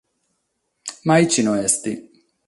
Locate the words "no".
1.43-1.53